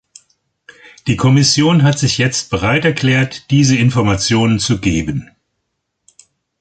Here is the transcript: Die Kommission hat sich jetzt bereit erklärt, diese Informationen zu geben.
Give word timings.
Die 1.05 1.15
Kommission 1.15 1.83
hat 1.83 1.99
sich 1.99 2.17
jetzt 2.17 2.49
bereit 2.49 2.85
erklärt, 2.85 3.51
diese 3.51 3.75
Informationen 3.75 4.57
zu 4.57 4.79
geben. 4.79 5.29